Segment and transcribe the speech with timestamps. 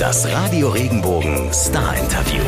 [0.00, 2.42] Das Radio Regenbogen Star Interview.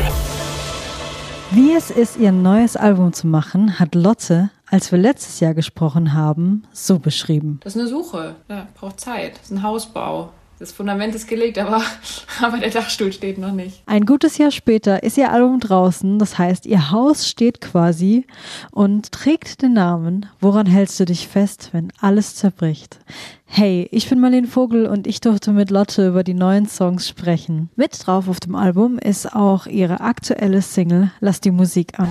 [1.51, 6.13] Wie es ist, ihr neues Album zu machen, hat Lotte, als wir letztes Jahr gesprochen
[6.13, 7.59] haben, so beschrieben.
[7.63, 8.35] Das ist eine Suche.
[8.49, 9.35] Ja, braucht Zeit.
[9.35, 10.31] Das ist ein Hausbau.
[10.59, 11.81] Das Fundament ist gelegt, aber,
[12.41, 13.81] aber der Dachstuhl steht noch nicht.
[13.85, 18.25] Ein gutes Jahr später ist ihr Album draußen, das heißt, ihr Haus steht quasi
[18.71, 22.99] und trägt den Namen Woran hältst du dich fest, wenn alles zerbricht?
[23.45, 27.69] Hey, ich bin Marlene Vogel und ich durfte mit Lotte über die neuen Songs sprechen.
[27.75, 32.09] Mit drauf auf dem Album ist auch ihre aktuelle Single Lass die Musik an.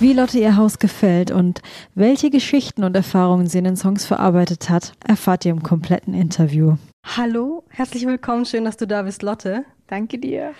[0.00, 1.62] Wie Lotte ihr Haus gefällt und
[1.94, 6.76] welche Geschichten und Erfahrungen sie in den Songs verarbeitet hat, erfahrt ihr im kompletten Interview.
[7.04, 9.64] Hallo, herzlich willkommen, schön, dass du da bist, Lotte.
[9.86, 10.52] Danke dir.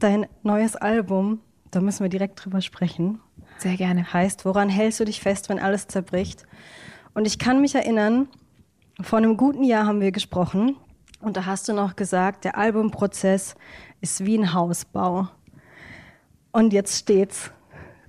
[0.00, 3.20] Dein neues Album, da müssen wir direkt drüber sprechen.
[3.56, 4.12] Sehr gerne.
[4.12, 6.44] Heißt, woran hältst du dich fest, wenn alles zerbricht?
[7.14, 8.28] Und ich kann mich erinnern,
[9.00, 10.76] vor einem guten Jahr haben wir gesprochen
[11.22, 13.54] und da hast du noch gesagt, der Albumprozess
[14.02, 15.28] ist wie ein Hausbau.
[16.52, 17.50] Und jetzt steht's.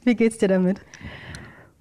[0.06, 0.80] Wie geht's dir damit?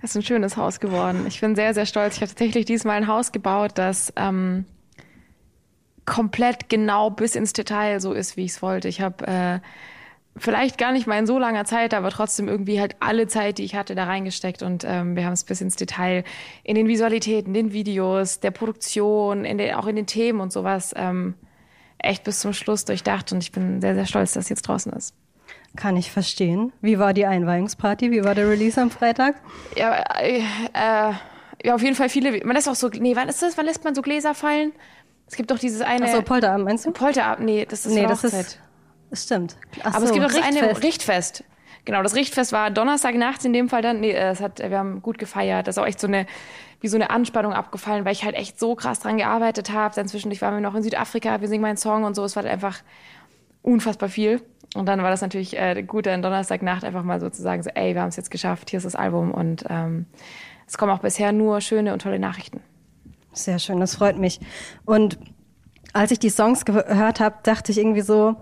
[0.01, 1.25] Das ist ein schönes Haus geworden.
[1.29, 2.17] Ich bin sehr, sehr stolz.
[2.17, 4.65] Ich habe tatsächlich diesmal ein Haus gebaut, das ähm,
[6.05, 8.89] komplett genau bis ins Detail so ist, wie ich es wollte.
[8.89, 9.61] Ich habe äh,
[10.37, 13.65] vielleicht gar nicht mal in so langer Zeit, aber trotzdem irgendwie halt alle Zeit, die
[13.65, 14.63] ich hatte, da reingesteckt.
[14.63, 16.25] Und ähm, wir haben es bis ins Detail
[16.63, 20.93] in den Visualitäten, den Videos, der Produktion, in den, auch in den Themen und sowas
[20.97, 21.35] ähm,
[21.99, 23.33] echt bis zum Schluss durchdacht.
[23.33, 25.15] Und ich bin sehr, sehr stolz, dass es jetzt draußen ist.
[25.77, 26.73] Kann ich verstehen.
[26.81, 28.11] Wie war die Einweihungsparty?
[28.11, 29.35] Wie war der Release am Freitag?
[29.77, 31.13] Ja, äh, äh,
[31.65, 32.45] ja auf jeden Fall viele.
[32.45, 32.89] Man lässt auch so.
[32.89, 33.59] Nee, wann ist das?
[33.59, 34.73] Wann lässt man so Gläser fallen?
[35.27, 36.05] Es gibt doch dieses eine.
[36.05, 36.93] Achso, Polterabend meinst du?
[36.93, 38.61] Polterabend, nee, das ist Nee, das ist.
[39.11, 39.57] Das stimmt.
[39.83, 41.45] Ach Aber so, es gibt doch das eine Richtfest.
[41.85, 44.01] Genau, das Richtfest war Donnerstag nachts in dem Fall dann.
[44.01, 45.67] Nee, es hat, wir haben gut gefeiert.
[45.67, 46.27] Das ist auch echt so eine,
[46.81, 49.95] wie so eine Anspannung abgefallen, weil ich halt echt so krass dran gearbeitet habe.
[49.95, 52.25] Dann zwischendurch waren wir noch in Südafrika, wir singen meinen Song und so.
[52.25, 52.79] Es war halt einfach
[53.63, 54.41] unfassbar viel.
[54.75, 57.71] Und dann war das natürlich äh, gut, dann Donnerstagnacht einfach mal so zu sagen, so,
[57.71, 59.31] ey, wir haben es jetzt geschafft, hier ist das Album.
[59.31, 60.07] Und ähm,
[60.67, 62.61] es kommen auch bisher nur schöne und tolle Nachrichten.
[63.33, 64.41] Sehr schön, das freut mich.
[64.85, 65.19] Und
[65.93, 68.37] als ich die Songs gehört habe, dachte ich irgendwie so,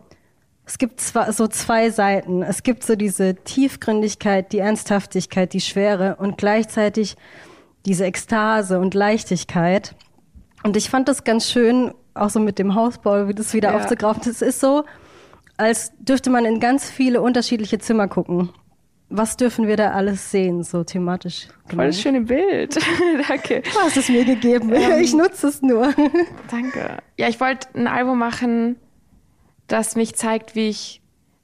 [0.65, 2.43] es gibt zwar so zwei Seiten.
[2.43, 7.16] Es gibt so diese Tiefgründigkeit, die Ernsthaftigkeit, die Schwere und gleichzeitig
[7.84, 9.94] diese Ekstase und Leichtigkeit.
[10.62, 13.76] Und ich fand das ganz schön, auch so mit dem Hausbau, wie das wieder ja.
[13.76, 14.22] aufzugreifen.
[14.31, 14.84] Es ist so,
[15.62, 18.50] als dürfte man in ganz viele unterschiedliche Zimmer gucken.
[19.15, 21.49] Was dürfen wir da alles sehen, so thematisch?
[21.67, 22.78] Voll das schöne Bild.
[23.28, 23.61] danke.
[23.61, 24.73] Du hast es mir gegeben.
[24.73, 25.93] Ähm, ich nutze es nur.
[26.50, 26.97] danke.
[27.19, 28.77] Ja, ich wollte ein Album machen,
[29.67, 31.03] das mich zeigt, wie ich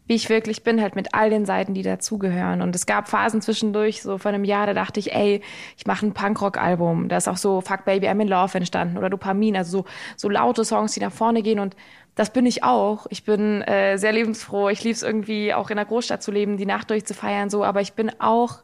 [0.09, 2.62] wie ich wirklich bin, halt mit all den Seiten, die dazugehören.
[2.62, 5.43] Und es gab Phasen zwischendurch, so vor einem Jahr, da dachte ich, ey,
[5.77, 7.11] ich mache ein Punkrock-Album.
[7.11, 9.85] Da ist auch so Fuck Baby, I'm in Love entstanden oder Dopamin, also so,
[10.17, 11.59] so laute Songs, die nach vorne gehen.
[11.59, 11.77] Und
[12.19, 13.06] das bin ich auch.
[13.11, 14.69] Ich bin äh, sehr lebensfroh.
[14.71, 17.65] Ich liebe es irgendwie auch in der Großstadt zu leben, die Nacht durchzufeiern, so.
[17.65, 18.62] Aber ich bin auch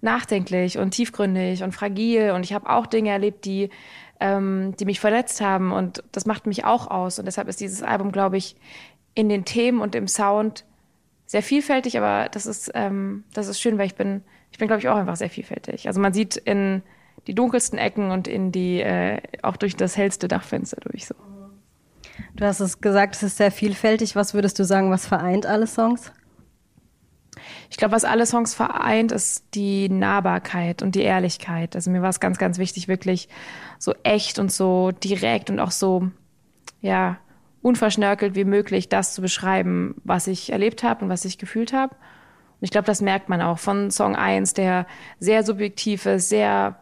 [0.00, 2.30] nachdenklich und tiefgründig und fragil.
[2.30, 3.70] Und ich habe auch Dinge erlebt, die
[4.20, 5.72] ähm, die mich verletzt haben.
[5.72, 7.18] Und das macht mich auch aus.
[7.18, 8.54] Und deshalb ist dieses Album, glaube ich,
[9.14, 10.64] in den Themen und im Sound
[11.26, 14.80] sehr vielfältig, aber das ist, ähm, das ist schön, weil ich bin, ich bin, glaube
[14.80, 15.88] ich, auch einfach sehr vielfältig.
[15.88, 16.82] Also man sieht in
[17.26, 21.14] die dunkelsten Ecken und in die, äh, auch durch das hellste Dachfenster durch so.
[22.34, 24.16] Du hast es gesagt, es ist sehr vielfältig.
[24.16, 26.12] Was würdest du sagen, was vereint alle Songs?
[27.70, 31.74] Ich glaube, was alle Songs vereint, ist die Nahbarkeit und die Ehrlichkeit.
[31.74, 33.28] Also mir war es ganz, ganz wichtig, wirklich
[33.78, 36.10] so echt und so direkt und auch so,
[36.80, 37.18] ja,
[37.62, 41.94] unverschnörkelt wie möglich das zu beschreiben, was ich erlebt habe und was ich gefühlt habe.
[41.94, 44.86] Und ich glaube, das merkt man auch von Song 1, der
[45.18, 46.76] sehr subjektiv ist, sehr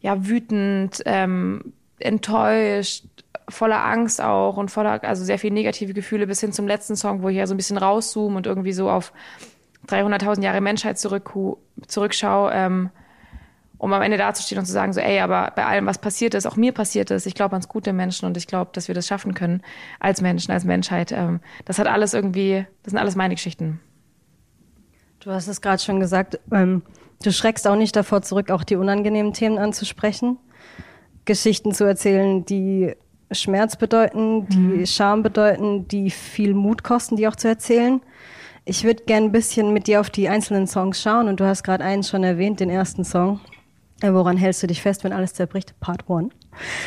[0.00, 3.04] ja, wütend, ähm, enttäuscht,
[3.48, 7.22] voller Angst auch und voller, also sehr viele negative Gefühle bis hin zum letzten Song,
[7.22, 9.12] wo ich ja so ein bisschen rauszoome und irgendwie so auf
[9.88, 11.32] 300.000 Jahre Menschheit zurück,
[11.86, 12.50] zurückschaue.
[12.52, 12.90] Ähm,
[13.78, 16.46] um am Ende dazustehen und zu sagen, so, ey, aber bei allem, was passiert ist,
[16.46, 19.06] auch mir passiert ist, ich glaube ans gute Menschen und ich glaube, dass wir das
[19.06, 19.62] schaffen können
[20.00, 21.12] als Menschen, als Menschheit.
[21.12, 23.80] Ähm, das hat alles irgendwie, das sind alles meine Geschichten.
[25.20, 26.82] Du hast es gerade schon gesagt, ähm,
[27.22, 30.38] du schreckst auch nicht davor zurück, auch die unangenehmen Themen anzusprechen,
[31.26, 32.94] Geschichten zu erzählen, die
[33.30, 34.86] Schmerz bedeuten, die mhm.
[34.86, 38.00] Scham bedeuten, die viel Mut kosten, die auch zu erzählen.
[38.64, 41.62] Ich würde gern ein bisschen mit dir auf die einzelnen Songs schauen und du hast
[41.62, 43.40] gerade einen schon erwähnt, den ersten Song.
[44.00, 45.78] Äh, woran hältst du dich fest, wenn alles zerbricht?
[45.80, 46.30] Part one.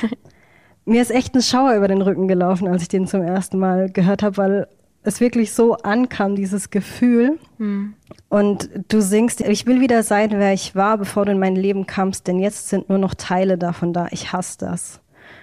[0.85, 3.91] Mir ist echt ein Schauer über den Rücken gelaufen, als ich den zum ersten Mal
[3.91, 4.67] gehört habe, weil
[5.03, 7.39] es wirklich so ankam, dieses Gefühl.
[7.57, 7.93] Hm.
[8.27, 11.87] Und du singst, ich will wieder sein, wer ich war, bevor du in mein Leben
[11.87, 14.07] kamst, denn jetzt sind nur noch Teile davon da.
[14.11, 15.01] Ich hasse das.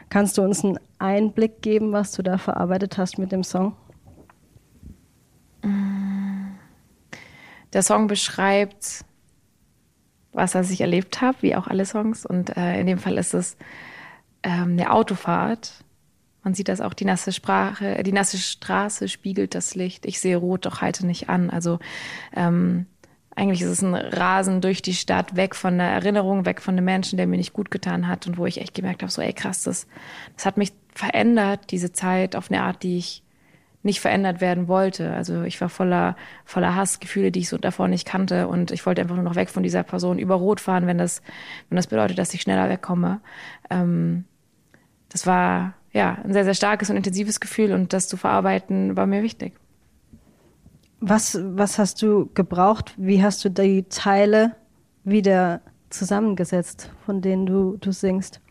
[0.09, 3.75] Kannst du uns einen Einblick geben, was du da verarbeitet hast mit dem Song?
[7.73, 9.05] Der Song beschreibt,
[10.33, 12.25] was ich erlebt habe, wie auch alle Songs.
[12.25, 13.57] Und äh, in dem Fall ist es
[14.43, 15.85] ähm, eine Autofahrt
[16.47, 20.07] man sieht das auch, die nasse Sprache, die nasse Straße spiegelt das Licht.
[20.07, 21.51] Ich sehe rot, doch halte nicht an.
[21.51, 21.81] Also
[22.37, 22.87] ähm,
[23.35, 26.85] eigentlich ist es ein Rasen durch die Stadt, weg von der Erinnerung, weg von dem
[26.85, 29.33] Menschen, der mir nicht gut getan hat und wo ich echt gemerkt habe, so ey
[29.33, 29.89] krass, das,
[30.37, 33.25] das hat mich verändert, diese Zeit, auf eine Art, die ich
[33.83, 35.15] nicht verändert werden wollte.
[35.15, 36.15] Also ich war voller,
[36.45, 39.51] voller Hassgefühle, die ich so davor nicht kannte und ich wollte einfach nur noch weg
[39.51, 41.23] von dieser Person über Rot fahren, wenn das,
[41.71, 43.21] wenn das bedeutet, dass ich schneller wegkomme.
[43.69, 44.27] Ähm,
[45.09, 49.07] das war ja, ein sehr, sehr starkes und intensives Gefühl und das zu verarbeiten war
[49.07, 49.55] mir wichtig.
[51.01, 52.93] Was, was hast du gebraucht?
[52.99, 54.57] Wie hast du die Teile
[55.05, 58.43] wieder zusammengesetzt, von denen du, du singst?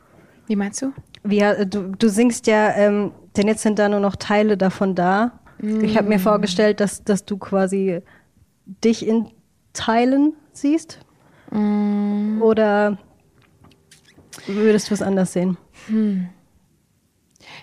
[0.48, 0.92] Wie meinst du?
[1.24, 5.40] Wie, du, du singst ja, ähm, denn jetzt sind da nur noch Teile davon da.
[5.60, 5.84] Mm.
[5.84, 8.02] Ich habe mir vorgestellt, dass, dass du quasi
[8.84, 9.28] dich in
[9.74, 11.00] Teilen siehst.
[11.52, 12.42] Mm.
[12.42, 12.98] Oder
[14.48, 15.58] würdest du es anders sehen?
[15.88, 16.30] Hm.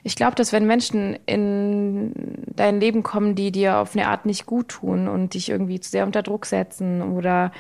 [0.02, 2.12] Ich glaube, dass wenn Menschen in
[2.54, 5.90] dein Leben kommen, die dir auf eine Art nicht gut tun und dich irgendwie zu
[5.90, 7.52] sehr unter Druck setzen oder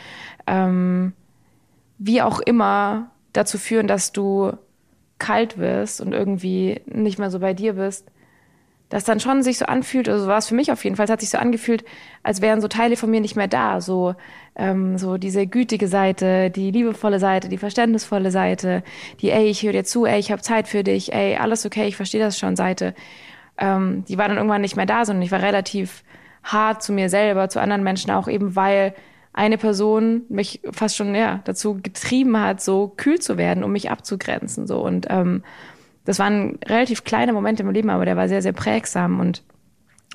[0.46, 1.12] ähm,
[1.98, 4.52] wie auch immer dazu führen, dass du
[5.18, 8.10] kalt wirst und irgendwie nicht mehr so bei dir bist,
[8.92, 11.10] das dann schon sich so anfühlt, also war es für mich auf jeden Fall, es
[11.10, 11.82] hat sich so angefühlt,
[12.22, 14.14] als wären so Teile von mir nicht mehr da, so
[14.54, 18.82] ähm, so diese gütige Seite, die liebevolle Seite, die verständnisvolle Seite,
[19.22, 21.86] die ey, ich höre dir zu, ey, ich habe Zeit für dich, ey, alles okay,
[21.86, 22.94] ich verstehe das schon Seite,
[23.56, 26.04] ähm, die war dann irgendwann nicht mehr da, sondern ich war relativ
[26.44, 28.94] hart zu mir selber, zu anderen Menschen auch eben, weil
[29.32, 33.90] eine Person mich fast schon ja dazu getrieben hat, so kühl zu werden, um mich
[33.90, 34.84] abzugrenzen so.
[34.84, 35.44] Und ähm,
[36.04, 39.42] das waren relativ kleine Momente im Leben, aber der war sehr, sehr prägsam und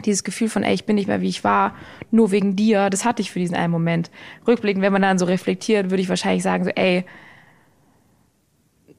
[0.06, 1.76] dieses Gefühl von, ey, ich bin nicht mehr wie ich war,
[2.12, 4.12] nur wegen dir, das hatte ich für diesen einen Moment.
[4.46, 7.06] Rückblickend, wenn man dann so reflektiert, würde ich wahrscheinlich sagen, so, ey,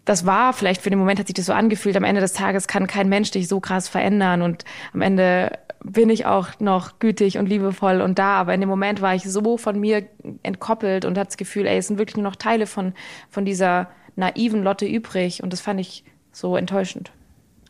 [0.05, 1.97] das war vielleicht für den Moment hat sich das so angefühlt.
[1.97, 4.65] Am Ende des Tages kann kein Mensch dich so krass verändern und
[4.95, 5.53] am Ende
[5.85, 8.37] bin ich auch noch gütig und liebevoll und da.
[8.39, 10.09] Aber in dem Moment war ich so von mir
[10.43, 12.95] entkoppelt und hatte das Gefühl, ey, es sind wirklich nur noch Teile von,
[13.29, 16.05] von dieser naiven Lotte übrig und das fand ich
[16.39, 17.13] so enttäuschend.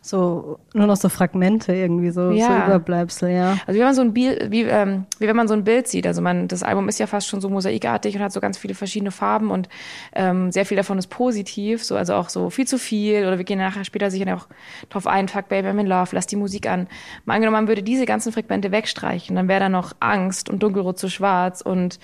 [0.01, 2.47] So nur noch so Fragmente irgendwie, so, ja.
[2.47, 3.59] so Überbleibsel, ja.
[3.67, 6.07] Also wie man so ein Bild, wie, ähm, wie wenn man so ein Bild sieht.
[6.07, 8.75] Also man, das Album ist ja fast schon so mosaikartig und hat so ganz viele
[8.75, 9.69] verschiedene Farben und
[10.15, 13.45] ähm, sehr viel davon ist positiv, so also auch so viel zu viel oder wir
[13.45, 14.47] gehen nachher später sicher auch
[14.89, 16.87] drauf ein, fuck baby I'm in love, lass die Musik an.
[17.25, 20.99] Mal angenommen, man würde diese ganzen Fragmente wegstreichen, dann wäre da noch Angst und dunkelrot
[20.99, 21.99] zu schwarz und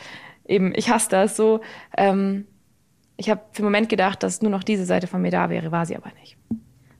[0.47, 1.61] eben ich hasse das so.
[1.97, 2.47] Ähm,
[3.17, 5.71] ich habe für einen Moment gedacht, dass nur noch diese Seite von mir da wäre,
[5.71, 6.37] war sie aber nicht.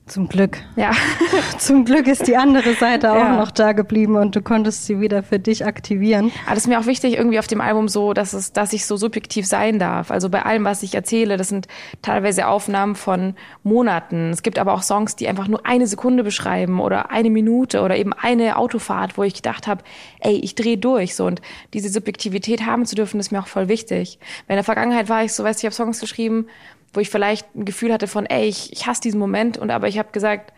[0.07, 0.59] Zum Glück.
[0.75, 0.91] Ja.
[1.57, 3.37] Zum Glück ist die andere Seite auch ja.
[3.37, 6.31] noch da geblieben und du konntest sie wieder für dich aktivieren.
[6.45, 8.85] Aber das ist mir auch wichtig irgendwie auf dem Album so, dass es, dass ich
[8.85, 10.11] so subjektiv sein darf.
[10.11, 11.67] Also bei allem, was ich erzähle, das sind
[12.03, 14.29] teilweise Aufnahmen von Monaten.
[14.29, 17.97] Es gibt aber auch Songs, die einfach nur eine Sekunde beschreiben oder eine Minute oder
[17.97, 19.83] eben eine Autofahrt, wo ich gedacht habe,
[20.19, 21.41] ey, ich drehe durch so und
[21.73, 24.19] diese Subjektivität haben zu dürfen, ist mir auch voll wichtig.
[24.45, 26.45] Weil in der Vergangenheit war ich so, weißt du, ich habe Songs geschrieben,
[26.95, 29.87] wo ich vielleicht ein Gefühl hatte von, ey, ich, ich hasse diesen Moment und aber
[29.87, 30.53] ich habe gesagt,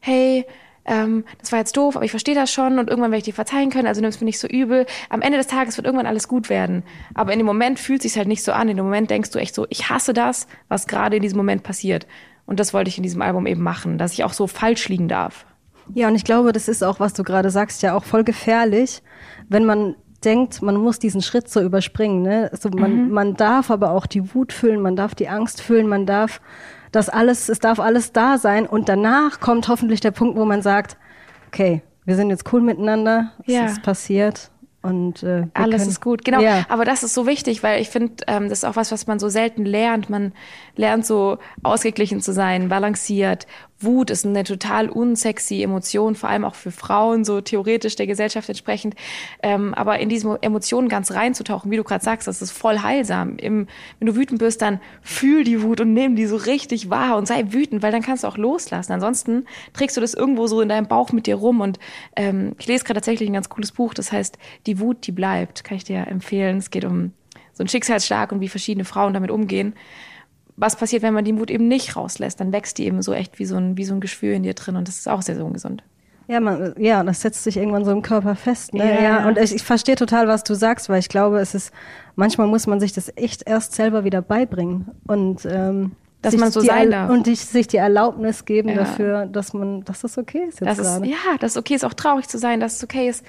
[0.00, 0.46] hey,
[0.88, 3.34] ähm, das war jetzt doof, aber ich verstehe das schon und irgendwann werde ich dir
[3.34, 4.86] verzeihen können, also nimm es mir nicht so übel.
[5.10, 6.82] Am Ende des Tages wird irgendwann alles gut werden.
[7.14, 8.68] Aber in dem Moment fühlt es sich halt nicht so an.
[8.68, 11.62] In dem Moment denkst du echt so, ich hasse das, was gerade in diesem Moment
[11.62, 12.06] passiert.
[12.46, 15.08] Und das wollte ich in diesem Album eben machen, dass ich auch so falsch liegen
[15.08, 15.44] darf.
[15.94, 19.02] Ja, und ich glaube, das ist auch, was du gerade sagst, ja auch voll gefährlich,
[19.48, 19.94] wenn man
[20.24, 22.22] denkt, man muss diesen Schritt so überspringen.
[22.22, 22.48] Ne?
[22.50, 23.10] Also man, mhm.
[23.10, 26.40] man darf aber auch die Wut fühlen, man darf die Angst fühlen, man darf
[26.92, 30.62] das alles, es darf alles da sein und danach kommt hoffentlich der Punkt, wo man
[30.62, 30.96] sagt,
[31.48, 33.66] okay, wir sind jetzt cool miteinander, es ja.
[33.66, 36.40] ist passiert und äh, alles können, ist gut, genau.
[36.40, 36.64] Ja.
[36.68, 39.18] Aber das ist so wichtig, weil ich finde, ähm, das ist auch was, was man
[39.18, 40.08] so selten lernt.
[40.08, 40.32] Man
[40.76, 43.46] lernt so ausgeglichen zu sein, balanciert
[43.80, 48.48] Wut ist eine total unsexy Emotion, vor allem auch für Frauen, so theoretisch der Gesellschaft
[48.48, 48.94] entsprechend.
[49.42, 53.36] Ähm, aber in diese Emotionen ganz reinzutauchen, wie du gerade sagst, das ist voll heilsam.
[53.36, 53.68] Im,
[53.98, 57.28] wenn du wütend bist, dann fühl die Wut und nimm die so richtig wahr und
[57.28, 58.92] sei wütend, weil dann kannst du auch loslassen.
[58.92, 61.60] Ansonsten trägst du das irgendwo so in deinem Bauch mit dir rum.
[61.60, 61.78] Und
[62.16, 65.62] ähm, ich lese gerade tatsächlich ein ganz cooles Buch, das heißt Die Wut, die bleibt.
[65.62, 66.58] Kann ich dir empfehlen.
[66.58, 67.12] Es geht um
[67.52, 69.74] so einen Schicksalsschlag und wie verschiedene Frauen damit umgehen
[70.60, 72.40] was passiert, wenn man die Mut eben nicht rauslässt?
[72.40, 74.54] Dann wächst die eben so echt wie so ein, wie so ein Geschwür in dir
[74.54, 75.82] drin und das ist auch sehr, sehr ungesund.
[76.26, 78.74] Ja, man, ja, das setzt sich irgendwann so im Körper fest.
[78.74, 78.84] Ne?
[78.86, 79.02] Ja.
[79.02, 79.28] Ja.
[79.28, 81.72] und ich, ich verstehe total, was du sagst, weil ich glaube, es ist,
[82.16, 84.90] manchmal muss man sich das echt erst selber wieder beibringen.
[85.06, 87.08] Und ähm, Dass sich man so die sein darf.
[87.10, 88.74] Und die, sich die Erlaubnis geben Ja.
[88.74, 91.06] dafür, dass man, dass das okay ist jetzt Dass es, gerade.
[91.06, 93.24] ja, dass es okay ist, auch traurig zu sein, dass es okay ist,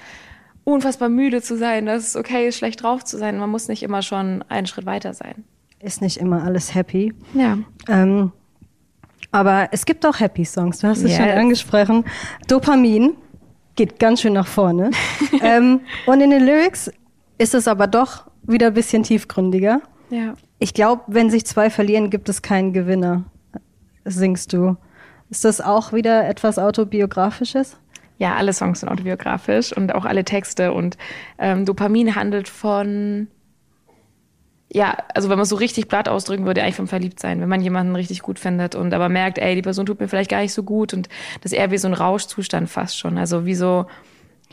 [0.64, 3.38] unfassbar müde zu sein, dass es okay ist, schlecht drauf zu sein.
[3.38, 5.44] Man muss nicht immer schon einen Schritt weiter sein.
[5.80, 7.14] Ist nicht immer alles happy.
[7.34, 7.58] Ja.
[7.88, 8.32] Ähm,
[9.32, 11.36] aber es gibt auch Happy Songs, du hast es schon Yes.
[11.38, 12.04] angesprochen.
[12.48, 13.14] Dopamin
[13.76, 14.90] geht ganz schön nach vorne.
[15.42, 16.90] ähm, und in den Lyrics
[17.38, 19.80] ist es aber doch wieder ein bisschen tiefgründiger.
[20.10, 20.34] Ja.
[20.58, 23.24] Ich glaube, wenn sich zwei verlieren, gibt es keinen Gewinner,
[24.04, 24.76] singst du.
[25.30, 27.78] Ist das auch wieder etwas Autobiografisches?
[28.18, 30.72] Ja, alle Songs sind autobiografisch und auch alle Texte.
[30.74, 30.98] Und
[31.38, 33.28] ähm, Dopamin handelt von,
[34.72, 37.40] ja, also wenn man so richtig platt ausdrücken würde, eigentlich vom Verliebtsein.
[37.40, 40.30] Wenn man jemanden richtig gut findet und aber merkt, ey, die Person tut mir vielleicht
[40.30, 41.08] gar nicht so gut und
[41.42, 43.18] das ist eher wie so ein Rauschzustand fast schon.
[43.18, 43.86] Also wie so,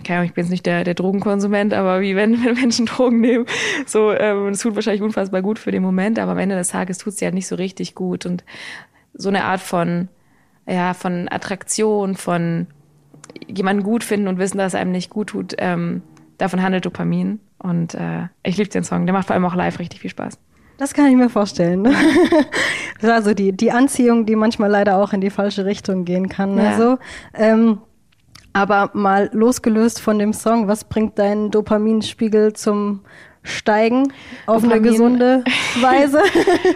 [0.04, 3.22] keine Ahnung, ich bin jetzt nicht der, der Drogenkonsument, aber wie wenn, wenn Menschen Drogen
[3.22, 3.46] nehmen,
[3.86, 6.98] so, ähm, es tut wahrscheinlich unfassbar gut für den Moment, aber am Ende des Tages
[6.98, 8.44] tut es ja nicht so richtig gut und
[9.14, 10.08] so eine Art von,
[10.66, 12.66] ja, von Attraktion, von
[13.48, 16.02] jemanden gut finden und wissen, dass es einem nicht gut tut, ähm,
[16.38, 17.40] davon handelt Dopamin.
[17.60, 19.06] Und äh, ich liebe den Song.
[19.06, 20.38] Der macht vor allem auch live richtig viel Spaß.
[20.78, 21.82] Das kann ich mir vorstellen.
[21.84, 21.94] Ne?
[23.00, 26.58] Das also die, die Anziehung, die manchmal leider auch in die falsche Richtung gehen kann.
[26.58, 26.72] Ja.
[26.72, 26.98] Also,
[27.36, 27.78] ähm,
[28.54, 33.02] aber mal losgelöst von dem Song, was bringt deinen Dopaminspiegel zum
[33.44, 34.12] Steigen
[34.48, 34.92] auf eine Dopamin.
[34.92, 35.44] gesunde
[35.82, 36.22] Weise?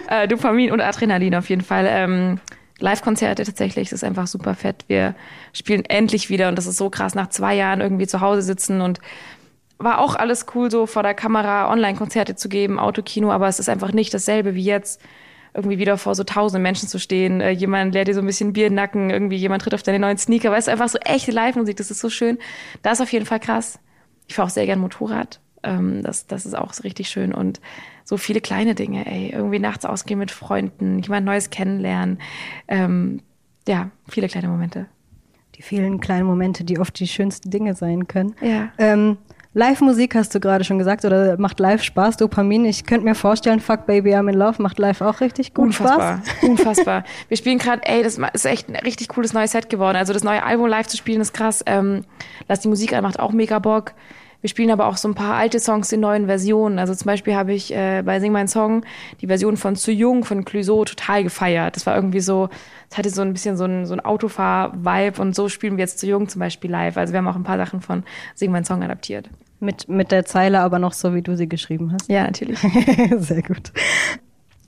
[0.08, 1.86] äh, Dopamin und Adrenalin auf jeden Fall.
[1.88, 2.38] Ähm,
[2.78, 4.84] Live-Konzerte tatsächlich, das ist einfach super fett.
[4.86, 5.16] Wir
[5.52, 8.80] spielen endlich wieder und das ist so krass, nach zwei Jahren irgendwie zu Hause sitzen
[8.80, 9.00] und
[9.82, 13.68] war auch alles cool, so vor der Kamera Online-Konzerte zu geben, Autokino, aber es ist
[13.68, 15.00] einfach nicht dasselbe wie jetzt
[15.54, 17.40] irgendwie wieder vor so tausend Menschen zu stehen.
[17.40, 19.82] Äh, jemand leert dir so ein bisschen Bier in den Nacken, irgendwie jemand tritt auf
[19.82, 22.38] deine neuen Sneaker, weißt du, einfach so echte Live-Musik, das ist so schön.
[22.82, 23.78] Das ist auf jeden Fall krass.
[24.28, 25.40] Ich fahre auch sehr gern Motorrad.
[25.62, 27.34] Ähm, das, das ist auch so richtig schön.
[27.34, 27.60] Und
[28.04, 29.30] so viele kleine Dinge, ey.
[29.30, 32.18] Irgendwie nachts ausgehen mit Freunden, jemand Neues kennenlernen.
[32.68, 33.20] Ähm,
[33.68, 34.86] ja, viele kleine Momente.
[35.56, 38.34] Die vielen kleinen Momente, die oft die schönsten Dinge sein können.
[38.40, 38.72] Ja.
[38.78, 39.18] Ähm,
[39.54, 42.64] Live-Musik hast du gerade schon gesagt, oder macht live Spaß, Dopamin.
[42.64, 46.22] Ich könnte mir vorstellen, Fuck Baby I'm in Love macht live auch richtig gut Unfassbar,
[46.24, 46.42] Spaß.
[46.48, 47.04] unfassbar.
[47.28, 49.96] Wir spielen gerade, ey, das ist echt ein richtig cooles neues Set geworden.
[49.96, 51.62] Also das neue Album live zu spielen ist krass.
[51.66, 52.04] Ähm,
[52.48, 53.92] Lass die Musik an, macht auch mega Bock.
[54.42, 56.78] Wir spielen aber auch so ein paar alte Songs in neuen Versionen.
[56.78, 58.84] Also zum Beispiel habe ich äh, bei Sing Mein Song
[59.20, 61.76] die Version von Zu Jung von Clouseau total gefeiert.
[61.76, 62.50] Das war irgendwie so,
[62.90, 66.00] es hatte so ein bisschen so ein, so ein Autofahr-Vibe und so spielen wir jetzt
[66.00, 66.96] Zu Jung zum Beispiel live.
[66.96, 68.02] Also wir haben auch ein paar Sachen von
[68.34, 69.30] Sing Mein Song adaptiert.
[69.60, 72.10] Mit, mit der Zeile aber noch so, wie du sie geschrieben hast.
[72.10, 72.58] Ja, natürlich.
[73.18, 73.72] Sehr gut.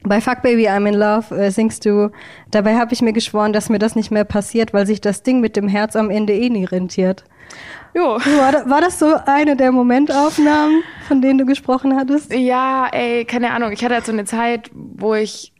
[0.04, 2.10] Bei Fuck Baby I'm in Love äh, singst du,
[2.50, 5.40] dabei habe ich mir geschworen, dass mir das nicht mehr passiert, weil sich das Ding
[5.40, 7.24] mit dem Herz am Ende eh nie rentiert.
[7.94, 8.18] Jo.
[8.18, 12.32] War, war das so eine der Momentaufnahmen, von denen du gesprochen hattest?
[12.32, 13.72] Ja, ey, keine Ahnung.
[13.72, 15.52] Ich hatte halt so eine Zeit, wo ich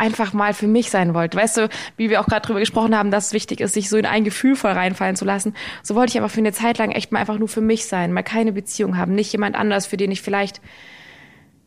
[0.00, 1.36] einfach mal für mich sein wollte.
[1.36, 3.98] Weißt du, wie wir auch gerade drüber gesprochen haben, dass es wichtig ist, sich so
[3.98, 5.54] in ein Gefühl voll reinfallen zu lassen.
[5.82, 8.12] So wollte ich aber für eine Zeit lang echt mal einfach nur für mich sein,
[8.12, 10.62] mal keine Beziehung haben, nicht jemand anders, für den ich vielleicht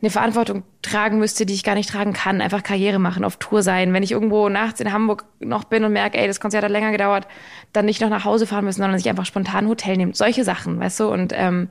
[0.03, 2.41] eine Verantwortung tragen müsste, die ich gar nicht tragen kann.
[2.41, 3.93] Einfach Karriere machen, auf Tour sein.
[3.93, 6.91] Wenn ich irgendwo nachts in Hamburg noch bin und merke, ey, das Konzert hat länger
[6.91, 7.25] gedauert,
[7.71, 10.13] dann nicht noch nach Hause fahren müssen, sondern sich einfach spontan ein Hotel nehmen.
[10.13, 11.07] Solche Sachen, weißt du?
[11.07, 11.69] Und ähm,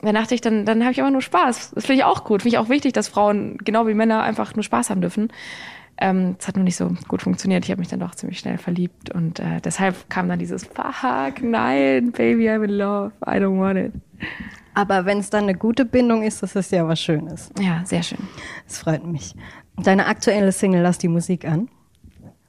[0.00, 1.72] dann dachte ich, dann, dann habe ich aber nur Spaß.
[1.74, 2.40] Das finde ich auch gut.
[2.40, 5.28] Finde ich auch wichtig, dass Frauen genau wie Männer einfach nur Spaß haben dürfen.
[5.98, 7.64] Ähm, das hat nur nicht so gut funktioniert.
[7.64, 11.42] Ich habe mich dann doch ziemlich schnell verliebt und äh, deshalb kam dann dieses Fuck,
[11.42, 13.92] nein, baby, I'm in love, I don't want it.
[14.76, 17.50] Aber wenn es dann eine gute Bindung ist, das ist ja was Schönes.
[17.58, 18.18] Ja, sehr schön.
[18.66, 19.34] Das freut mich.
[19.82, 21.70] Deine aktuelle Single Lass die Musik an.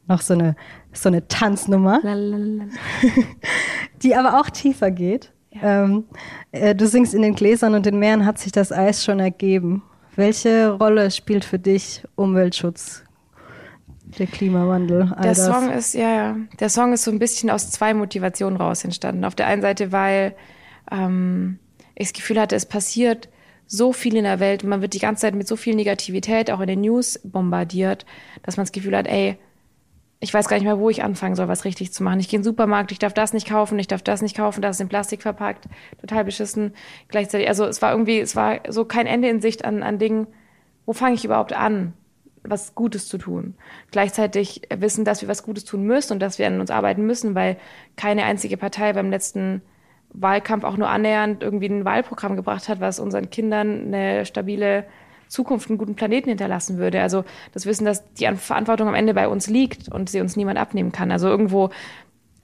[0.07, 0.57] Noch so eine,
[0.91, 2.65] so eine Tanznummer, Lalalala.
[4.03, 5.31] die aber auch tiefer geht.
[5.61, 6.03] Ähm,
[6.51, 9.83] äh, du singst in den Gläsern und den Meeren hat sich das Eis schon ergeben.
[10.17, 13.03] Welche Rolle spielt für dich Umweltschutz,
[14.19, 15.45] der Klimawandel, Der das?
[15.45, 19.23] Song ist, ja, ja, der Song ist so ein bisschen aus zwei Motivationen raus entstanden.
[19.23, 20.35] Auf der einen Seite, weil
[20.91, 21.59] ähm,
[21.97, 23.29] ich das Gefühl hatte, es passiert
[23.65, 26.51] so viel in der Welt und man wird die ganze Zeit mit so viel Negativität
[26.51, 28.05] auch in den News bombardiert,
[28.43, 29.37] dass man das Gefühl hat, ey,
[30.19, 32.19] ich weiß gar nicht mehr, wo ich anfangen soll, was richtig zu machen.
[32.19, 34.61] Ich gehe in den Supermarkt, ich darf das nicht kaufen, ich darf das nicht kaufen,
[34.61, 35.67] das ist in Plastik verpackt,
[35.99, 36.73] total beschissen.
[37.07, 40.27] Gleichzeitig, also es war irgendwie, es war so kein Ende in Sicht an, an Dingen,
[40.85, 41.93] wo fange ich überhaupt an,
[42.43, 43.55] was Gutes zu tun.
[43.91, 47.35] Gleichzeitig wissen, dass wir was Gutes tun müssen und dass wir an uns arbeiten müssen,
[47.35, 47.57] weil
[47.95, 49.61] keine einzige Partei beim letzten
[50.13, 54.85] Wahlkampf auch nur annähernd irgendwie ein Wahlprogramm gebracht hat, was unseren Kindern eine stabile
[55.27, 57.01] Zukunft, einen guten Planeten hinterlassen würde.
[57.01, 60.35] Also das Wissen, dass die An- Verantwortung am Ende bei uns liegt und sie uns
[60.35, 61.11] niemand abnehmen kann.
[61.11, 61.69] Also irgendwo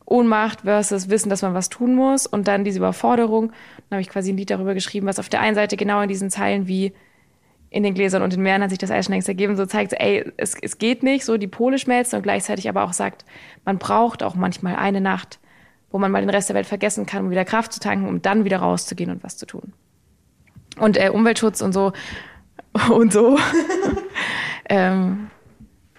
[0.06, 3.54] Ohnmacht versus Wissen, dass man was tun muss und dann diese Überforderung.
[3.90, 6.10] Dann habe ich quasi ein Lied darüber geschrieben, was auf der einen Seite genau in
[6.10, 6.94] diesen Zeilen wie
[7.70, 9.94] in den Gläsern und den Meeren hat sich das alles schon längst ergeben, so zeigt,
[9.94, 13.26] ey, es, es geht nicht, so die Pole schmelzen und gleichzeitig aber auch sagt,
[13.66, 15.40] man braucht auch manchmal eine Nacht,
[15.94, 18.22] wo man mal den Rest der Welt vergessen kann, um wieder Kraft zu tanken, um
[18.22, 19.74] dann wieder rauszugehen und was zu tun.
[20.78, 21.94] Und äh, Umweltschutz und so
[22.90, 23.38] und so
[24.70, 25.30] ähm,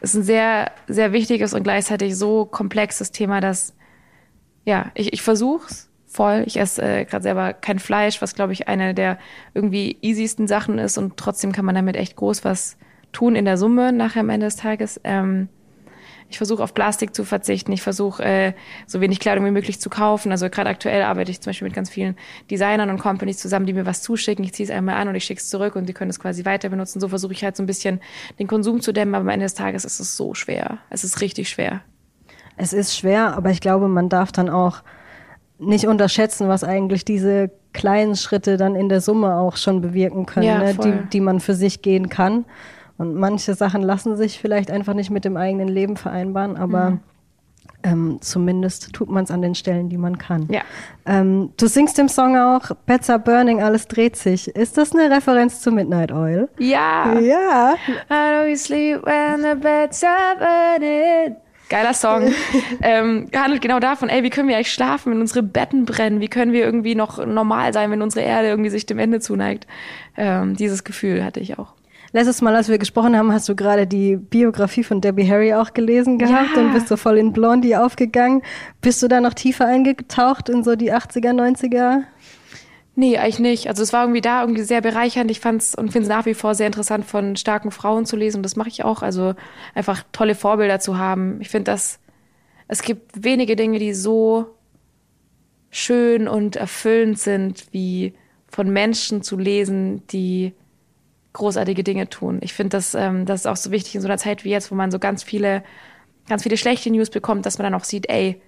[0.01, 3.73] ist ein sehr, sehr wichtiges und gleichzeitig so komplexes Thema, dass
[4.65, 6.43] ja, ich, ich versuche es voll.
[6.47, 9.19] Ich esse äh, gerade selber kein Fleisch, was glaube ich eine der
[9.55, 12.77] irgendwie easiesten Sachen ist und trotzdem kann man damit echt groß was
[13.13, 15.01] tun in der Summe nachher am Ende des Tages.
[15.05, 15.49] Ähm,
[16.29, 17.73] ich versuche auf Plastik zu verzichten.
[17.73, 18.53] Ich versuche äh,
[18.87, 20.33] so wenig Kleidung wie möglich zu kaufen.
[20.33, 22.17] Also gerade aktuell arbeite ich zum Beispiel mit ganz vielen
[22.51, 24.45] Designern und Companies zusammen, die mir was zuschicken.
[24.45, 26.45] Ich ziehe es einmal an und ich schicke es zurück und die können es quasi
[26.45, 27.01] weiter benutzen.
[27.01, 28.01] So versuche ich halt so ein bisschen
[28.39, 29.15] den Konsum zu dämmen.
[29.15, 30.79] Aber am Ende des Tages ist es so schwer.
[30.91, 31.83] Es ist richtig schwer.
[32.57, 34.83] Es ist schwer, aber ich glaube, man darf dann auch
[35.59, 40.47] nicht unterschätzen, was eigentlich diese kleinen Schritte dann in der Summe auch schon bewirken können,
[40.47, 40.75] Ja, ne?
[40.75, 42.45] die, die man für sich gehen kann.
[42.97, 47.01] Und manche Sachen lassen sich vielleicht einfach nicht mit dem eigenen Leben vereinbaren, aber Mhm.
[47.83, 50.47] ähm, zumindest tut man es an den Stellen, die man kann.
[50.51, 50.63] Ja.
[51.05, 54.49] Ähm, du singst im Song auch Beds are burning, alles dreht sich.
[54.49, 56.49] Ist das eine Referenz zu Midnight Oil?
[56.59, 57.19] Ja.
[57.19, 57.75] Ja.
[58.09, 60.37] How do we sleep when the beds are
[60.79, 61.37] burning?
[61.71, 62.33] Geiler Song.
[62.83, 66.21] ähm, handelt genau davon, ey, wie können wir eigentlich schlafen, wenn unsere Betten brennen?
[66.21, 69.67] Wie können wir irgendwie noch normal sein, wenn unsere Erde irgendwie sich dem Ende zuneigt?
[70.17, 71.73] Ähm, dieses Gefühl hatte ich auch.
[72.15, 75.73] Letztes Mal, als wir gesprochen haben, hast du gerade die Biografie von Debbie Harry auch
[75.73, 76.63] gelesen gehabt Ja.
[76.63, 78.43] und bist so voll in Blondie aufgegangen.
[78.81, 82.03] Bist du da noch tiefer eingetaucht in so die 80er, 90er?
[82.95, 83.67] Nee, eigentlich nicht.
[83.69, 85.29] Also es war irgendwie da irgendwie sehr bereichernd.
[85.33, 88.37] Ich fand's und finde es nach wie vor sehr interessant, von starken Frauen zu lesen.
[88.37, 89.03] Und das mache ich auch.
[89.03, 89.35] Also
[89.75, 91.41] einfach tolle Vorbilder zu haben.
[91.41, 91.99] Ich finde, dass
[92.69, 94.55] es gibt wenige Dinge, die so
[95.69, 98.15] schön und erfüllend sind, wie
[98.47, 100.53] von Menschen zu lesen, die
[101.35, 102.39] großartige Dinge tun.
[102.41, 104.71] Ich finde, dass ähm, das ist auch so wichtig in so einer Zeit wie jetzt,
[104.71, 105.63] wo man so ganz viele,
[106.27, 108.41] ganz viele schlechte News bekommt, dass man dann auch sieht, ey,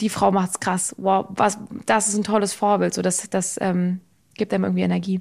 [0.00, 0.94] die Frau macht's krass.
[0.98, 2.94] Wow, was, das ist ein tolles Vorbild.
[2.94, 4.00] So, das, das ähm,
[4.34, 5.20] gibt einem irgendwie Energie.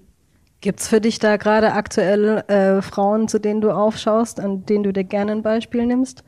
[0.62, 4.94] Gibt's für dich da gerade aktuell äh, Frauen, zu denen du aufschaust, an denen du
[4.94, 6.24] dir gerne ein Beispiel nimmst?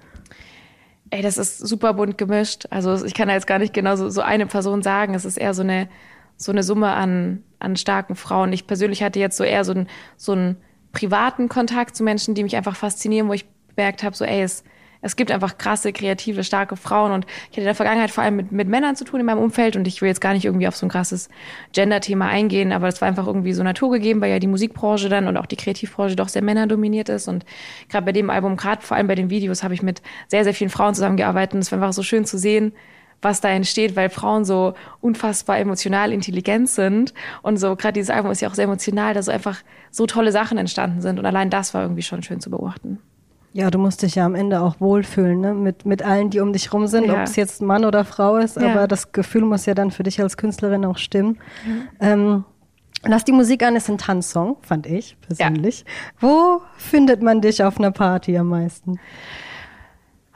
[1.09, 2.65] Ey, das ist super bunt gemischt.
[2.69, 5.13] Also ich kann da jetzt gar nicht genau so, so eine Person sagen.
[5.13, 5.87] Es ist eher so eine,
[6.35, 8.53] so eine Summe an, an starken Frauen.
[8.53, 9.87] Ich persönlich hatte jetzt so eher so einen,
[10.17, 10.57] so einen
[10.91, 14.63] privaten Kontakt zu Menschen, die mich einfach faszinieren, wo ich bemerkt habe, so ey, es,
[15.01, 17.11] es gibt einfach krasse, kreative, starke Frauen.
[17.11, 19.37] Und ich hatte in der Vergangenheit vor allem mit, mit Männern zu tun in meinem
[19.37, 19.75] Umfeld.
[19.75, 21.29] Und ich will jetzt gar nicht irgendwie auf so ein krasses
[21.73, 25.37] Gender-Thema eingehen, aber es war einfach irgendwie so naturgegeben, weil ja die Musikbranche dann und
[25.37, 27.27] auch die Kreativbranche doch sehr männerdominiert ist.
[27.27, 27.45] Und
[27.89, 30.53] gerade bei dem Album, gerade vor allem bei den Videos, habe ich mit sehr, sehr
[30.53, 31.53] vielen Frauen zusammengearbeitet.
[31.53, 32.73] Und es war einfach so schön zu sehen,
[33.21, 37.13] was da entsteht, weil Frauen so unfassbar emotional intelligent sind.
[37.41, 39.57] Und so gerade dieses Album ist ja auch sehr emotional, dass so einfach
[39.91, 41.17] so tolle Sachen entstanden sind.
[41.19, 42.99] Und allein das war irgendwie schon schön zu beobachten.
[43.53, 45.53] Ja, du musst dich ja am Ende auch wohlfühlen, ne?
[45.53, 47.13] Mit, mit allen, die um dich rum sind, Ja.
[47.13, 48.71] ob es jetzt Mann oder Frau ist, Ja.
[48.73, 51.37] aber das Gefühl muss ja dann für dich als Künstlerin auch stimmen.
[52.01, 52.43] Ähm,
[53.07, 55.85] Lass die Musik an ist ein Tanzsong, fand ich persönlich.
[56.19, 58.99] Wo findet man dich auf einer Party am meisten?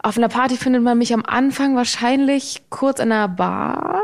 [0.02, 4.02] Auf einer Party findet man mich am Anfang wahrscheinlich kurz in einer Bar,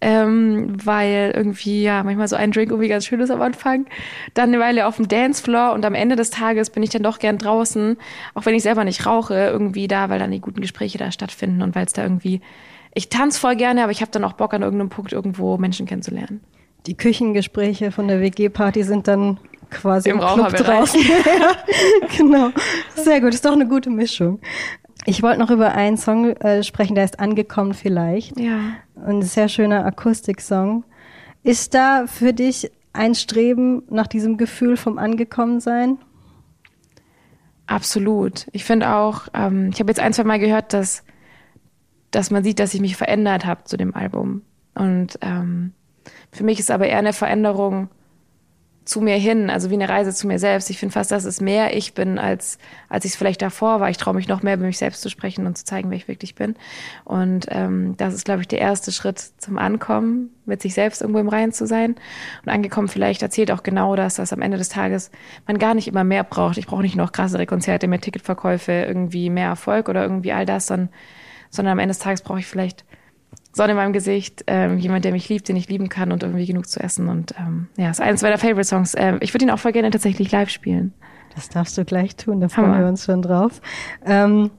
[0.00, 3.86] ähm, weil irgendwie ja manchmal so ein Drink irgendwie ganz schön ist am Anfang.
[4.34, 7.18] Dann eine Weile auf dem Dancefloor und am Ende des Tages bin ich dann doch
[7.18, 7.96] gern draußen,
[8.34, 11.62] auch wenn ich selber nicht rauche, irgendwie da, weil dann die guten Gespräche da stattfinden
[11.62, 12.40] und weil es da irgendwie
[12.94, 15.86] ich tanze voll gerne, aber ich habe dann auch Bock an irgendeinem Punkt irgendwo Menschen
[15.86, 16.40] kennenzulernen.
[16.86, 19.38] Die Küchengespräche von der WG-Party sind dann
[19.70, 21.00] quasi im, Im Club draußen.
[21.26, 21.56] ja,
[22.16, 22.50] genau.
[22.94, 24.40] Sehr gut, ist doch eine gute Mischung.
[25.06, 28.38] Ich wollte noch über einen Song äh, sprechen, der ist Angekommen vielleicht.
[28.38, 28.76] Ja.
[29.04, 30.84] Ein sehr schöner Akustiksong.
[31.42, 35.98] Ist da für dich ein Streben nach diesem Gefühl vom Angekommensein?
[37.66, 38.46] Absolut.
[38.52, 41.02] Ich finde auch, ähm, ich habe jetzt ein, zwei Mal gehört, dass,
[42.10, 44.42] dass man sieht, dass ich mich verändert habe zu dem Album.
[44.74, 45.72] Und ähm,
[46.32, 47.88] für mich ist aber eher eine Veränderung
[48.84, 50.68] zu mir hin, also wie eine Reise zu mir selbst.
[50.68, 53.88] Ich finde fast, dass es mehr ich bin, als, als ich es vielleicht davor war.
[53.88, 56.06] Ich traue mich noch mehr, über mich selbst zu sprechen und zu zeigen, wer ich
[56.06, 56.54] wirklich bin.
[57.04, 61.20] Und ähm, das ist, glaube ich, der erste Schritt zum Ankommen, mit sich selbst irgendwo
[61.20, 61.96] im Reinen zu sein.
[62.44, 65.10] Und angekommen vielleicht erzählt auch genau das, dass am Ende des Tages
[65.46, 66.58] man gar nicht immer mehr braucht.
[66.58, 70.66] Ich brauche nicht noch krassere Konzerte, mehr Ticketverkäufe, irgendwie mehr Erfolg oder irgendwie all das,
[70.66, 70.90] sondern,
[71.48, 72.84] sondern am Ende des Tages brauche ich vielleicht
[73.54, 76.44] Sonne in meinem Gesicht, ähm, jemand, der mich liebt, den ich lieben kann und irgendwie
[76.44, 77.08] genug zu essen.
[77.08, 78.94] Und ähm, ja, ist eines meiner Favorite Songs.
[78.96, 80.92] Ähm, ich würde ihn auch voll gerne tatsächlich live spielen.
[81.36, 83.60] Das darfst du gleich tun, da freuen wir uns schon drauf.
[84.04, 84.50] Ähm,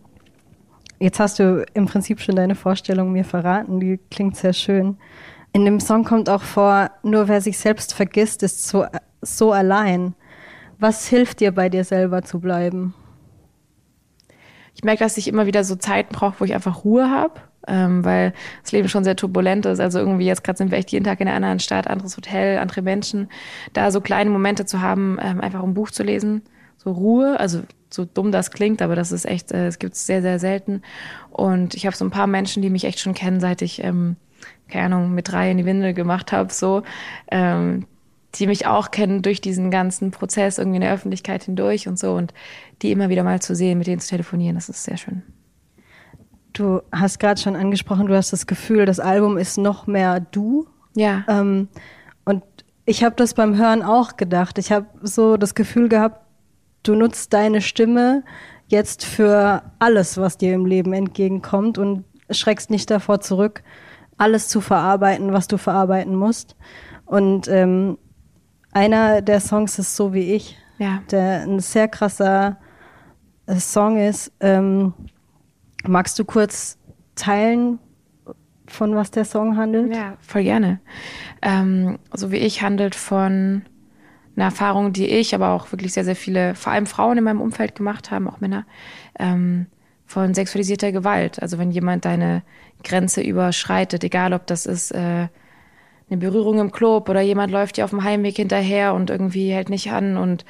[1.00, 4.98] jetzt hast du im Prinzip schon deine Vorstellung mir verraten, die klingt sehr schön.
[5.54, 8.86] In dem Song kommt auch vor, nur wer sich selbst vergisst, ist so,
[9.22, 10.16] so allein.
[10.80, 12.94] Was hilft dir bei dir selber zu bleiben?
[14.74, 18.04] Ich merke, dass ich immer wieder so Zeiten brauche, wo ich einfach Ruhe habe, ähm,
[18.04, 19.80] weil das Leben schon sehr turbulent ist.
[19.80, 22.60] Also irgendwie jetzt gerade sind wir echt jeden Tag in einer anderen Stadt, anderes Hotel,
[22.60, 23.30] andere Menschen.
[23.74, 26.42] Da so kleine Momente zu haben, ähm, einfach ein Buch zu lesen,
[26.78, 30.06] so Ruhe, also so dumm das klingt, aber das ist echt, äh, es gibt es
[30.06, 30.82] sehr, sehr selten.
[31.32, 34.18] Und ich habe so ein paar Menschen, die mich echt schon kennen, seit ich, ähm,
[34.68, 36.84] keine Ahnung, mit drei in die Windel gemacht habe, so,
[37.32, 37.86] ähm,
[38.36, 42.14] die mich auch kennen durch diesen ganzen Prozess irgendwie in der Öffentlichkeit hindurch und so
[42.14, 42.34] und
[42.82, 45.24] die immer wieder mal zu sehen, mit denen zu telefonieren, das ist sehr schön.
[46.56, 50.66] Du hast gerade schon angesprochen, du hast das Gefühl, das Album ist noch mehr du.
[50.96, 51.26] Ja.
[51.28, 51.68] Ähm,
[52.24, 52.44] und
[52.86, 54.58] ich habe das beim Hören auch gedacht.
[54.58, 56.22] Ich habe so das Gefühl gehabt,
[56.84, 58.24] du nutzt deine Stimme
[58.68, 63.62] jetzt für alles, was dir im Leben entgegenkommt und schreckst nicht davor zurück,
[64.18, 66.56] alles zu verarbeiten, was du verarbeiten musst.
[67.06, 67.98] Und ähm,
[68.72, 71.02] einer der Songs ist so wie ich, ja.
[71.12, 72.58] der ein sehr krasser
[73.46, 74.32] äh, Song ist.
[74.40, 74.94] Ähm,
[75.88, 76.78] magst du kurz
[77.16, 77.80] teilen,
[78.68, 79.94] von was der Song handelt?
[79.94, 80.80] Ja, voll gerne.
[81.42, 83.64] Ähm, so wie ich handelt von
[84.36, 87.42] einer Erfahrung, die ich, aber auch wirklich sehr, sehr viele, vor allem Frauen in meinem
[87.42, 88.66] Umfeld gemacht haben, auch Männer,
[89.20, 89.68] ähm,
[90.06, 91.42] von sexualisierter Gewalt.
[91.42, 92.44] Also wenn jemand deine
[92.84, 95.28] Grenze überschreitet, egal ob das ist äh,
[96.10, 99.70] eine Berührung im Club oder jemand läuft dir auf dem Heimweg hinterher und irgendwie hält
[99.70, 100.46] nicht an und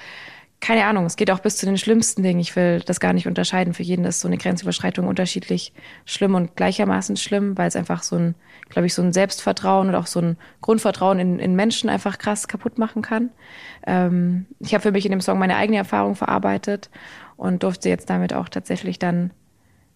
[0.66, 2.40] keine Ahnung, es geht auch bis zu den schlimmsten Dingen.
[2.40, 3.76] Ich will das gar nicht unterscheiden.
[3.76, 5.74] Für jeden ist so eine Grenzüberschreitung unterschiedlich
[6.06, 8.36] schlimm und gleichermaßen schlimm, weil es einfach so ein,
[8.70, 12.48] glaube ich, so ein Selbstvertrauen und auch so ein Grundvertrauen in, in Menschen einfach krass
[12.48, 13.30] kaputt machen kann.
[13.86, 16.90] Ähm, ich habe für mich in dem Song meine eigene Erfahrung verarbeitet
[17.38, 19.30] und durfte jetzt damit auch tatsächlich dann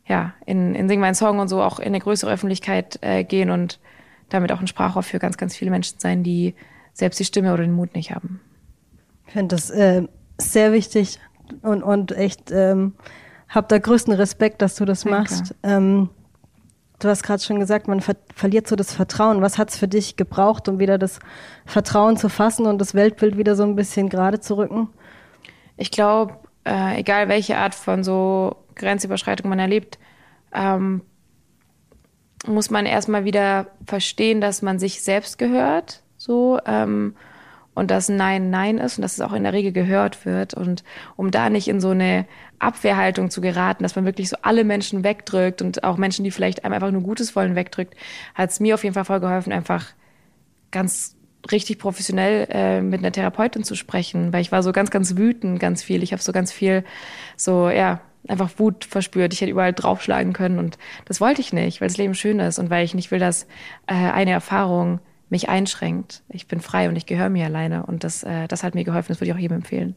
[0.06, 3.50] ja in, in Sing mein Song und so auch in eine größere Öffentlichkeit äh, gehen
[3.50, 3.80] und
[4.30, 6.54] damit auch ein Sprachrohr für ganz, ganz viele Menschen sein, die
[6.94, 8.40] selbst die Stimme oder den Mut nicht haben.
[9.26, 10.04] Ich finde das äh,
[10.40, 11.20] sehr wichtig
[11.62, 12.94] und, und echt ähm,
[13.48, 15.20] habe da größten Respekt, dass du das Danke.
[15.20, 15.56] machst.
[15.64, 16.10] Ähm,
[17.00, 19.42] du hast gerade schon gesagt, man ver verliert so das Vertrauen.
[19.42, 21.20] Was hat es für dich gebraucht, um wieder das
[21.66, 24.90] Vertrauen zu fassen und das Weltbild wieder so ein bisschen gerade zu rücken?
[25.78, 29.98] Ich glaube, äh, egal welche Art von so Grenzüberschreitung man erlebt,
[30.54, 31.02] ähm,
[32.46, 37.16] muss man erstmal wieder verstehen, dass man sich selbst gehört, so, ähm,
[37.74, 40.54] und dass Nein Nein ist und dass es auch in der Regel gehört wird.
[40.54, 40.84] Und
[41.16, 42.26] um da nicht in so eine
[42.60, 46.66] Abwehrhaltung zu geraten, dass man wirklich so alle Menschen wegdrückt und auch Menschen, die vielleicht
[46.66, 47.96] einem einfach nur Gutes wollen, wegdrückt,
[48.36, 49.86] hat es mir auf jeden Fall voll geholfen, einfach
[50.72, 51.16] ganz
[51.52, 55.60] richtig professionell äh, mit einer Therapeutin zu sprechen, weil ich war so ganz, ganz wütend,
[55.60, 56.04] ganz viel.
[56.04, 56.84] Ich habe so ganz viel
[57.38, 59.34] so, ja, einfach Wut verspürt.
[59.34, 62.60] Ich hätte überall draufschlagen können und das wollte ich nicht, weil das Leben schön ist
[62.60, 63.44] und weil ich nicht will, dass
[63.88, 65.00] äh, eine Erfahrung
[65.30, 66.24] mich einschränkt.
[66.30, 69.10] Ich bin frei und ich gehöre mir alleine und das, äh, das hat mir geholfen.
[69.10, 69.96] Das würde ich auch jedem empfehlen.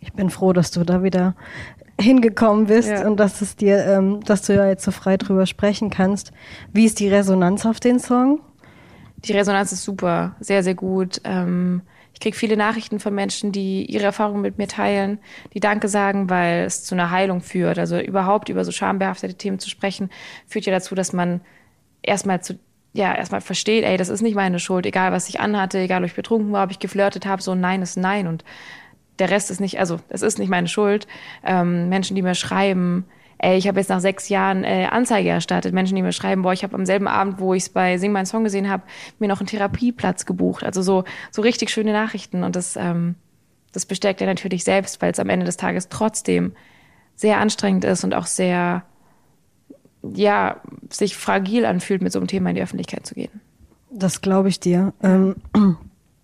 [0.00, 1.34] Ich bin froh, dass du da wieder
[2.00, 3.06] hingekommen bist ja.
[3.06, 6.32] und dass es dir, ähm, dass du ja jetzt so frei drüber sprechen kannst.
[6.72, 8.40] Wie ist die Resonanz auf den Song?
[9.24, 11.20] Die Resonanz ist super, sehr, sehr gut.
[11.24, 15.18] Ähm, ich kriege viele Nachrichten von Menschen, die ihre Erfahrungen mit mir teilen,
[15.52, 17.78] die Danke sagen, weil es zu einer Heilung führt.
[17.78, 20.10] Also überhaupt über so schambehaftete Themen zu sprechen,
[20.46, 21.40] führt ja dazu, dass man
[22.02, 22.58] erstmal zu
[22.96, 26.08] ja, erstmal versteht, ey, das ist nicht meine Schuld, egal was ich anhatte, egal ob
[26.08, 28.42] ich betrunken war, ob ich geflirtet habe, so Nein ist Nein und
[29.18, 31.06] der Rest ist nicht, also es ist nicht meine Schuld.
[31.44, 33.04] Ähm, Menschen, die mir schreiben,
[33.38, 35.74] ey, ich habe jetzt nach sechs Jahren äh, Anzeige erstattet.
[35.74, 38.12] Menschen, die mir schreiben, boah, ich habe am selben Abend, wo ich es bei Sing
[38.12, 38.82] meinen Song gesehen habe,
[39.18, 40.64] mir noch einen Therapieplatz gebucht.
[40.64, 42.44] Also so, so richtig schöne Nachrichten.
[42.44, 43.14] Und das, ähm,
[43.72, 46.52] das bestärkt ja natürlich selbst, weil es am Ende des Tages trotzdem
[47.14, 48.82] sehr anstrengend ist und auch sehr,
[50.14, 53.40] ja, sich fragil anfühlt, mit so einem Thema in die Öffentlichkeit zu gehen.
[53.90, 54.92] Das glaube ich dir.
[55.02, 55.36] Ähm,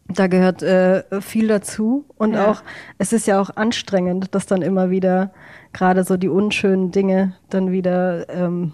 [0.08, 2.50] da gehört äh, viel dazu und ja.
[2.50, 2.62] auch,
[2.98, 5.32] es ist ja auch anstrengend, das dann immer wieder
[5.72, 8.72] gerade so die unschönen Dinge dann wieder ähm,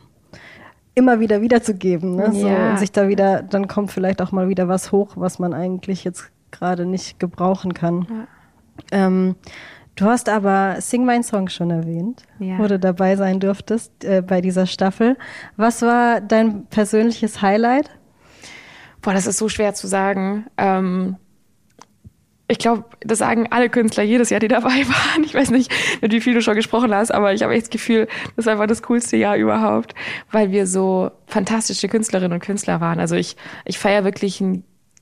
[0.94, 2.16] immer wieder wiederzugeben.
[2.16, 2.32] Ne?
[2.32, 2.70] So, ja.
[2.70, 6.02] und sich da wieder, dann kommt vielleicht auch mal wieder was hoch, was man eigentlich
[6.02, 8.06] jetzt gerade nicht gebrauchen kann.
[8.10, 9.06] Ja.
[9.06, 9.36] Ähm,
[9.98, 12.58] du hast aber Sing My Song schon erwähnt, ja.
[12.58, 15.16] wo du dabei sein durftest äh, bei dieser Staffel.
[15.56, 17.90] Was war dein persönliches Highlight?
[19.02, 20.46] Boah, das ist so schwer zu sagen.
[20.56, 21.16] Ähm,
[22.50, 25.24] ich glaube, das sagen alle Künstler jedes Jahr, die dabei waren.
[25.24, 27.70] Ich weiß nicht, mit wie viel du schon gesprochen hast, aber ich habe echt das
[27.70, 29.94] Gefühl, das war einfach das coolste Jahr überhaupt,
[30.30, 33.00] weil wir so fantastische Künstlerinnen und Künstler waren.
[33.00, 34.42] Also ich, ich feiere wirklich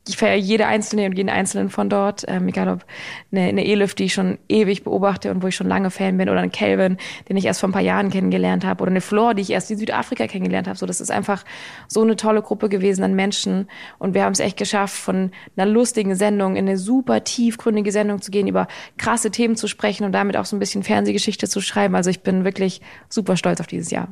[0.08, 2.84] ich feiere jede einzelne und jeden einzelnen von dort, ähm, egal ob
[3.32, 6.28] eine, eine Elif, die ich schon ewig beobachte und wo ich schon lange Fan bin,
[6.28, 6.96] oder ein Calvin,
[7.28, 9.70] den ich erst vor ein paar Jahren kennengelernt habe, oder eine Flor, die ich erst
[9.70, 10.78] in Südafrika kennengelernt habe.
[10.78, 11.44] So, das ist einfach
[11.88, 15.70] so eine tolle Gruppe gewesen an Menschen und wir haben es echt geschafft, von einer
[15.70, 20.12] lustigen Sendung in eine super tiefgründige Sendung zu gehen, über krasse Themen zu sprechen und
[20.12, 21.94] damit auch so ein bisschen Fernsehgeschichte zu schreiben.
[21.94, 24.08] Also ich bin wirklich super stolz auf dieses Jahr.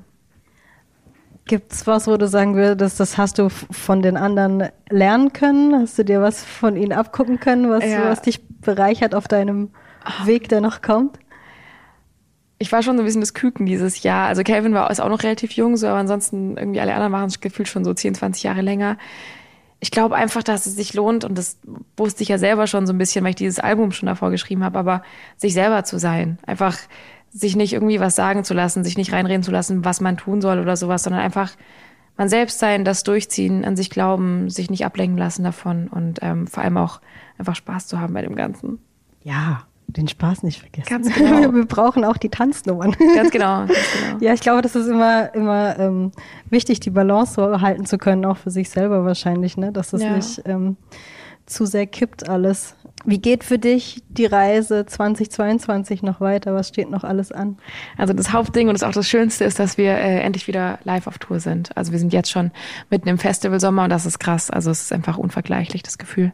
[1.46, 5.74] Gibt's was, wo du sagen würdest, das hast du von den anderen lernen können?
[5.74, 8.08] Hast du dir was von ihnen abgucken können, was, ja.
[8.08, 9.70] was dich bereichert auf deinem
[10.24, 11.18] Weg, der noch kommt?
[12.58, 14.26] Ich war schon so ein bisschen das Küken dieses Jahr.
[14.28, 17.40] Also Calvin war ist auch noch relativ jung, so, aber ansonsten irgendwie alle anderen es
[17.40, 18.96] gefühlt schon so 10, 20 Jahre länger.
[19.84, 21.58] Ich glaube einfach, dass es sich lohnt und das
[21.98, 24.64] wusste ich ja selber schon so ein bisschen, weil ich dieses Album schon davor geschrieben
[24.64, 25.02] habe, aber
[25.36, 26.38] sich selber zu sein.
[26.46, 26.78] Einfach
[27.28, 30.40] sich nicht irgendwie was sagen zu lassen, sich nicht reinreden zu lassen, was man tun
[30.40, 31.52] soll oder sowas, sondern einfach
[32.16, 36.46] man selbst sein, das durchziehen, an sich glauben, sich nicht ablenken lassen davon und ähm,
[36.46, 37.02] vor allem auch
[37.36, 38.78] einfach Spaß zu haben bei dem Ganzen.
[39.22, 40.88] Ja, den Spaß nicht vergessen.
[40.88, 41.52] Ganz genau.
[41.54, 42.92] Wir brauchen auch die Tanznummern.
[43.14, 43.66] Ganz genau.
[43.66, 44.18] Ganz genau.
[44.20, 46.12] Ja, ich glaube, das ist immer, immer ähm,
[46.50, 49.72] wichtig, die Balance so halten zu können, auch für sich selber wahrscheinlich, ne?
[49.72, 50.16] dass das ja.
[50.16, 50.76] nicht ähm,
[51.46, 52.76] zu sehr kippt alles.
[53.06, 56.54] Wie geht für dich die Reise 2022 noch weiter?
[56.54, 57.58] Was steht noch alles an?
[57.98, 61.06] Also das Hauptding und das auch das Schönste ist, dass wir äh, endlich wieder live
[61.06, 61.76] auf Tour sind.
[61.76, 62.50] Also wir sind jetzt schon
[62.88, 64.50] mitten im Festivalsommer und das ist krass.
[64.50, 66.32] Also es ist einfach unvergleichlich, das Gefühl.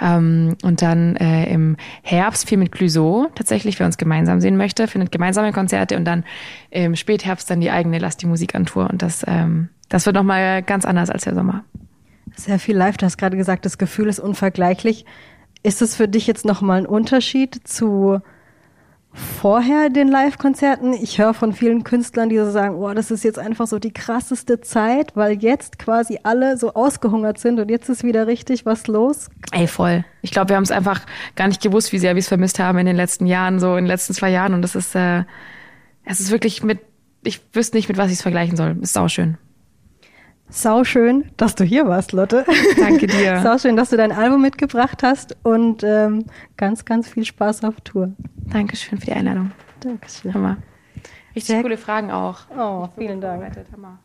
[0.00, 4.86] Ähm, und dann äh, im Herbst viel mit Clouseau tatsächlich, wer uns gemeinsam sehen möchte,
[4.86, 6.24] findet gemeinsame Konzerte und dann
[6.70, 8.88] im Spätherbst dann die eigene Lass die Musik an Tour.
[8.88, 11.64] Und das, ähm, das wird nochmal ganz anders als der Sommer.
[12.36, 12.96] Sehr viel live.
[12.96, 15.04] Du hast gerade gesagt, das Gefühl ist unvergleichlich.
[15.62, 18.20] Ist es für dich jetzt nochmal ein Unterschied zu
[19.12, 20.92] vorher den Live-Konzerten?
[20.92, 23.92] Ich höre von vielen Künstlern, die so sagen, oh, das ist jetzt einfach so die
[23.92, 28.88] krasseste Zeit, weil jetzt quasi alle so ausgehungert sind und jetzt ist wieder richtig was
[28.88, 29.28] los.
[29.52, 30.04] Ey, voll.
[30.22, 31.00] Ich glaube, wir haben es einfach
[31.36, 33.84] gar nicht gewusst, wie sehr wir es vermisst haben in den letzten Jahren, so in
[33.84, 34.54] den letzten zwei Jahren.
[34.54, 35.24] Und das ist, äh,
[36.04, 36.80] es ist wirklich mit,
[37.22, 38.76] ich wüsste nicht, mit was ich es vergleichen soll.
[38.80, 39.38] Ist auch schön.
[40.52, 42.44] Sau schön, dass du hier warst, Lotte.
[42.78, 43.40] Danke dir.
[43.42, 46.26] Sau schön, dass du dein Album mitgebracht hast und ähm,
[46.58, 48.12] ganz, ganz viel Spaß auf Tour.
[48.52, 49.50] Dankeschön für die Einladung.
[49.80, 50.34] Dankeschön.
[50.34, 50.58] Hammer.
[51.34, 52.40] Richtig Sehr coole Fragen auch.
[52.54, 53.50] Oh, vielen Dank.
[53.72, 53.98] Hammer.